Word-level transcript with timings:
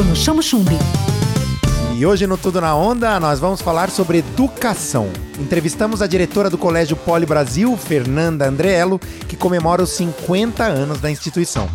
Bruno 0.00 0.16
Chamo 0.16 0.42
Chumbi. 0.42 0.78
E 1.94 2.06
hoje 2.06 2.26
no 2.26 2.38
Tudo 2.38 2.58
na 2.58 2.74
Onda 2.74 3.20
nós 3.20 3.38
vamos 3.38 3.60
falar 3.60 3.90
sobre 3.90 4.20
educação. 4.20 5.10
Entrevistamos 5.38 6.00
a 6.00 6.06
diretora 6.06 6.48
do 6.48 6.56
Colégio 6.56 6.96
Poli 6.96 7.26
Brasil, 7.26 7.76
Fernanda 7.76 8.48
Andreello, 8.48 8.98
que 9.28 9.36
comemora 9.36 9.82
os 9.82 9.90
50 9.90 10.64
anos 10.64 11.00
da 11.02 11.10
instituição. 11.10 11.68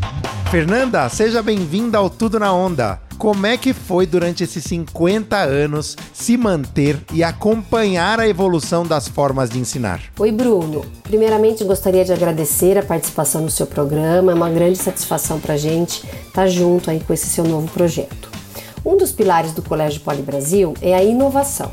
Fernanda, 0.50 1.08
seja 1.08 1.44
bem-vinda 1.44 2.00
ao 2.00 2.10
Tudo 2.10 2.40
na 2.40 2.52
Onda. 2.52 3.00
Como 3.18 3.46
é 3.46 3.58
que 3.58 3.74
foi 3.74 4.06
durante 4.06 4.44
esses 4.44 4.64
50 4.66 5.38
anos 5.38 5.96
se 6.14 6.36
manter 6.36 7.00
e 7.14 7.24
acompanhar 7.24 8.20
a 8.20 8.28
evolução 8.28 8.86
das 8.86 9.08
formas 9.08 9.50
de 9.50 9.58
ensinar? 9.58 10.02
Oi, 10.20 10.32
Bruno. 10.32 10.86
Primeiramente, 11.04 11.64
gostaria 11.64 12.04
de 12.04 12.12
agradecer 12.12 12.78
a 12.78 12.84
participação 12.84 13.42
no 13.42 13.50
seu 13.50 13.66
programa. 13.66 14.32
É 14.32 14.36
uma 14.36 14.50
grande 14.50 14.78
satisfação 14.78 15.40
para 15.40 15.54
a 15.54 15.58
gente 15.58 16.06
estar 16.28 16.48
junto 16.48 16.92
aí 16.92 17.00
com 17.00 17.14
esse 17.14 17.28
seu 17.28 17.46
novo 17.46 17.72
projeto. 17.72 18.30
Um 18.86 18.98
dos 18.98 19.12
pilares 19.12 19.54
do 19.54 19.62
Colégio 19.62 20.02
Poli 20.02 20.22
Brasil 20.22 20.74
é 20.82 20.94
a 20.94 21.04
inovação. 21.04 21.72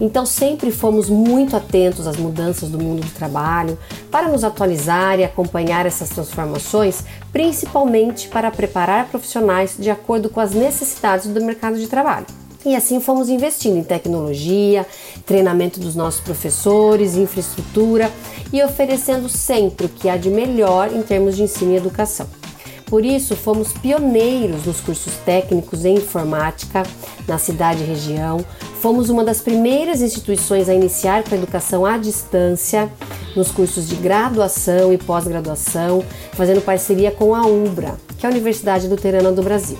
Então 0.00 0.24
sempre 0.24 0.70
fomos 0.70 1.08
muito 1.08 1.56
atentos 1.56 2.06
às 2.06 2.16
mudanças 2.16 2.68
do 2.68 2.78
mundo 2.78 3.04
do 3.04 3.10
trabalho 3.12 3.78
para 4.10 4.28
nos 4.28 4.44
atualizar 4.44 5.18
e 5.18 5.24
acompanhar 5.24 5.86
essas 5.86 6.10
transformações, 6.10 7.04
principalmente 7.32 8.28
para 8.28 8.50
preparar 8.50 9.08
profissionais 9.08 9.76
de 9.78 9.90
acordo 9.90 10.28
com 10.30 10.40
as 10.40 10.52
necessidades 10.52 11.26
do 11.26 11.40
mercado 11.40 11.78
de 11.78 11.86
trabalho. 11.88 12.26
E 12.64 12.74
assim 12.74 13.00
fomos 13.00 13.28
investindo 13.28 13.76
em 13.76 13.84
tecnologia, 13.84 14.86
treinamento 15.24 15.78
dos 15.78 15.94
nossos 15.94 16.20
professores, 16.20 17.16
infraestrutura 17.16 18.10
e 18.52 18.62
oferecendo 18.62 19.28
sempre 19.28 19.86
o 19.86 19.88
que 19.88 20.08
há 20.08 20.16
de 20.16 20.28
melhor 20.28 20.92
em 20.92 21.02
termos 21.02 21.36
de 21.36 21.44
ensino 21.44 21.72
e 21.72 21.76
educação. 21.76 22.37
Por 22.88 23.04
isso, 23.04 23.36
fomos 23.36 23.72
pioneiros 23.72 24.64
nos 24.64 24.80
cursos 24.80 25.12
técnicos 25.24 25.84
em 25.84 25.96
informática 25.96 26.82
na 27.26 27.36
cidade 27.36 27.82
e 27.82 27.86
região. 27.86 28.44
Fomos 28.80 29.10
uma 29.10 29.22
das 29.22 29.40
primeiras 29.40 30.00
instituições 30.00 30.68
a 30.68 30.74
iniciar 30.74 31.22
com 31.22 31.34
a 31.34 31.38
educação 31.38 31.84
à 31.84 31.98
distância 31.98 32.90
nos 33.36 33.50
cursos 33.50 33.86
de 33.88 33.94
graduação 33.96 34.90
e 34.92 34.96
pós-graduação, 34.96 36.02
fazendo 36.32 36.62
parceria 36.62 37.10
com 37.10 37.34
a 37.34 37.46
UBRA, 37.46 37.96
que 38.16 38.24
é 38.24 38.28
a 38.28 38.32
Universidade 38.32 38.88
Luterana 38.88 39.32
do 39.32 39.42
Brasil. 39.42 39.78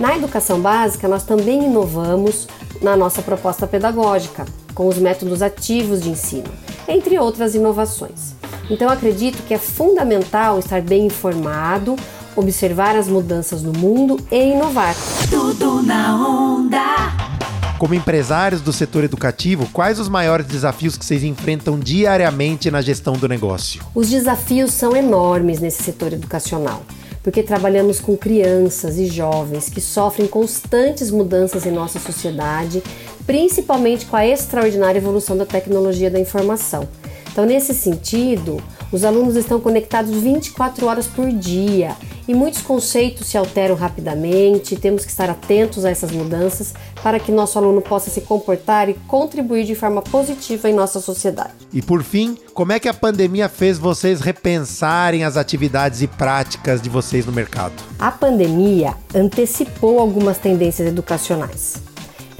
Na 0.00 0.16
educação 0.16 0.60
básica, 0.60 1.06
nós 1.06 1.22
também 1.22 1.66
inovamos 1.66 2.48
na 2.80 2.96
nossa 2.96 3.22
proposta 3.22 3.68
pedagógica, 3.68 4.44
com 4.74 4.88
os 4.88 4.98
métodos 4.98 5.42
ativos 5.42 6.00
de 6.00 6.10
ensino, 6.10 6.50
entre 6.88 7.18
outras 7.18 7.54
inovações. 7.54 8.34
Então, 8.68 8.88
acredito 8.88 9.42
que 9.46 9.54
é 9.54 9.58
fundamental 9.58 10.58
estar 10.58 10.80
bem 10.80 11.06
informado, 11.06 11.94
observar 12.36 12.96
as 12.96 13.08
mudanças 13.08 13.62
no 13.62 13.72
mundo 13.72 14.18
e 14.30 14.52
inovar. 14.52 14.94
Tudo 15.28 15.82
na 15.82 16.16
onda. 16.16 17.32
Como 17.78 17.94
empresários 17.94 18.60
do 18.60 18.72
setor 18.72 19.02
educativo, 19.02 19.68
quais 19.72 19.98
os 19.98 20.08
maiores 20.08 20.46
desafios 20.46 20.96
que 20.96 21.04
vocês 21.04 21.24
enfrentam 21.24 21.78
diariamente 21.78 22.70
na 22.70 22.80
gestão 22.80 23.14
do 23.14 23.26
negócio? 23.28 23.82
Os 23.92 24.08
desafios 24.08 24.70
são 24.70 24.94
enormes 24.94 25.58
nesse 25.58 25.82
setor 25.82 26.12
educacional, 26.12 26.82
porque 27.24 27.42
trabalhamos 27.42 27.98
com 27.98 28.16
crianças 28.16 28.98
e 28.98 29.06
jovens 29.06 29.68
que 29.68 29.80
sofrem 29.80 30.28
constantes 30.28 31.10
mudanças 31.10 31.66
em 31.66 31.72
nossa 31.72 31.98
sociedade, 31.98 32.80
principalmente 33.26 34.06
com 34.06 34.14
a 34.14 34.24
extraordinária 34.24 35.00
evolução 35.00 35.36
da 35.36 35.44
tecnologia 35.44 36.08
da 36.08 36.20
informação. 36.20 36.88
Então, 37.32 37.46
nesse 37.46 37.74
sentido, 37.74 38.62
os 38.92 39.04
alunos 39.04 39.36
estão 39.36 39.58
conectados 39.58 40.10
24 40.10 40.86
horas 40.86 41.06
por 41.06 41.32
dia 41.32 41.96
e 42.28 42.34
muitos 42.34 42.60
conceitos 42.62 43.26
se 43.26 43.38
alteram 43.38 43.74
rapidamente. 43.74 44.76
Temos 44.76 45.04
que 45.04 45.10
estar 45.10 45.30
atentos 45.30 45.84
a 45.84 45.90
essas 45.90 46.12
mudanças 46.12 46.74
para 47.02 47.18
que 47.18 47.32
nosso 47.32 47.58
aluno 47.58 47.80
possa 47.80 48.10
se 48.10 48.20
comportar 48.20 48.88
e 48.88 48.94
contribuir 49.08 49.64
de 49.64 49.74
forma 49.74 50.02
positiva 50.02 50.68
em 50.68 50.74
nossa 50.74 51.00
sociedade. 51.00 51.52
E 51.72 51.80
por 51.80 52.02
fim, 52.02 52.36
como 52.52 52.72
é 52.72 52.78
que 52.78 52.88
a 52.88 52.94
pandemia 52.94 53.48
fez 53.48 53.78
vocês 53.78 54.20
repensarem 54.20 55.24
as 55.24 55.36
atividades 55.36 56.02
e 56.02 56.06
práticas 56.06 56.80
de 56.80 56.90
vocês 56.90 57.24
no 57.26 57.32
mercado? 57.32 57.74
A 57.98 58.10
pandemia 58.10 58.94
antecipou 59.14 59.98
algumas 59.98 60.38
tendências 60.38 60.86
educacionais. 60.86 61.91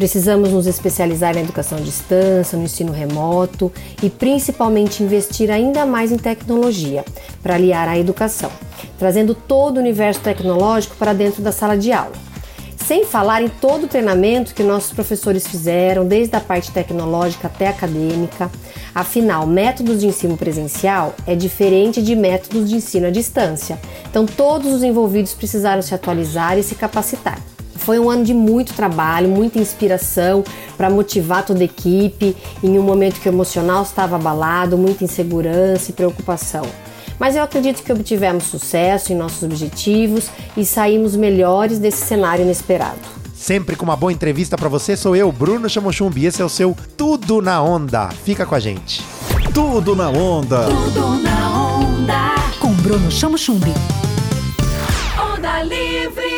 Precisamos 0.03 0.51
nos 0.51 0.67
especializar 0.67 1.33
na 1.33 1.43
educação 1.43 1.79
à 1.79 1.81
distância, 1.81 2.59
no 2.59 2.65
ensino 2.65 2.91
remoto 2.91 3.71
e 4.03 4.11
principalmente 4.11 5.01
investir 5.01 5.49
ainda 5.49 5.87
mais 5.87 6.11
em 6.11 6.17
tecnologia 6.17 7.05
para 7.41 7.55
aliar 7.55 7.87
a 7.87 7.97
educação, 7.97 8.51
trazendo 8.99 9.33
todo 9.33 9.77
o 9.77 9.81
universo 9.81 10.19
tecnológico 10.19 10.97
para 10.97 11.13
dentro 11.13 11.41
da 11.41 11.53
sala 11.53 11.79
de 11.79 11.93
aula. 11.93 12.17
Sem 12.85 13.05
falar 13.05 13.43
em 13.43 13.49
todo 13.49 13.85
o 13.85 13.87
treinamento 13.87 14.57
que 14.57 14.65
nossos 14.65 14.93
professores 14.93 15.47
fizeram, 15.47 16.05
desde 16.05 16.35
a 16.35 16.41
parte 16.41 16.73
tecnológica 16.73 17.47
até 17.47 17.69
acadêmica. 17.69 18.51
Afinal, 18.93 19.47
métodos 19.47 20.01
de 20.01 20.09
ensino 20.09 20.37
presencial 20.37 21.15
é 21.29 21.37
diferente 21.37 22.03
de 22.03 22.17
métodos 22.17 22.69
de 22.69 22.75
ensino 22.75 23.07
à 23.07 23.11
distância. 23.11 23.79
Então, 24.11 24.27
todos 24.27 24.73
os 24.73 24.83
envolvidos 24.83 25.33
precisaram 25.33 25.81
se 25.81 25.95
atualizar 25.95 26.59
e 26.59 26.63
se 26.65 26.75
capacitar. 26.75 27.52
Foi 27.85 27.99
um 27.99 28.09
ano 28.09 28.25
de 28.25 28.33
muito 28.33 28.75
trabalho, 28.75 29.29
muita 29.29 29.59
inspiração 29.59 30.45
para 30.77 30.89
motivar 30.89 31.45
toda 31.45 31.61
a 31.61 31.65
equipe 31.65 32.37
em 32.63 32.79
um 32.79 32.83
momento 32.83 33.21
que 33.21 33.29
o 33.29 33.33
emocional 33.33 33.83
estava 33.83 34.17
abalado, 34.17 34.79
muita 34.79 35.03
insegurança 35.05 35.91
e 35.91 35.95
preocupação. 35.95 36.65
Mas 37.19 37.35
eu 37.35 37.43
acredito 37.43 37.83
que 37.83 37.93
obtivemos 37.93 38.45
sucesso 38.45 39.13
em 39.13 39.17
nossos 39.17 39.43
objetivos 39.43 40.31
e 40.57 40.65
saímos 40.65 41.17
melhores 41.17 41.79
desse 41.79 42.05
cenário 42.05 42.45
inesperado. 42.45 42.99
Sempre 43.35 43.75
com 43.75 43.85
uma 43.85 43.97
boa 43.97 44.13
entrevista 44.13 44.57
para 44.57 44.69
você, 44.69 44.97
sou 44.97 45.17
eu, 45.17 45.33
Bruno 45.33 45.69
Chamochumbi. 45.69 46.27
Esse 46.27 46.41
é 46.41 46.45
o 46.45 46.49
seu 46.49 46.77
Tudo 46.97 47.43
na 47.43 47.61
Onda. 47.61 48.09
Fica 48.25 48.47
com 48.47 48.55
a 48.55 48.61
gente. 48.61 49.03
Tudo 49.53 49.97
na 49.97 50.09
Onda. 50.09 50.67
Tudo 50.67 51.23
na 51.23 51.77
onda. 51.77 52.35
Com 52.61 52.73
Bruno 52.75 53.11
Chamo 53.11 53.37
Chumbi. 53.37 53.75
Onda 55.19 55.63
Livre. 55.65 56.32